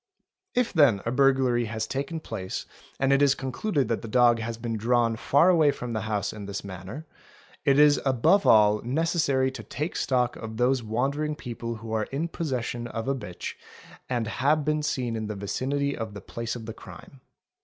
[0.55, 2.65] t If then a burglary has taken place
[2.99, 6.01] and it is concluded that the dog | has been drawn far away from the
[6.09, 7.05] house in this manner,
[7.65, 12.05] it is above all 1 necessary to take stock of those wandering people who are
[12.05, 13.53] in possession of a bitch
[14.09, 17.21] and have been seen in the vicinity of the place of the crime.